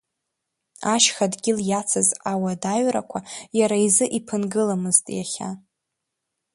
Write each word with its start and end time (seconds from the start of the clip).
Ашьха 0.93 1.25
дгьыл 1.31 1.59
иацыз 1.69 2.09
ауадаҩрақәа 2.31 3.19
иара 3.59 3.77
изы 3.87 4.05
иԥынгыламызт 4.17 5.05
иахьа. 5.17 5.49